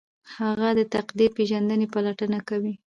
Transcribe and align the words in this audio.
هغه 0.35 0.69
د 0.79 0.81
تقدیر 0.95 1.29
پیژندنې 1.37 1.87
پلټنه 1.93 2.39
کوي. 2.49 2.73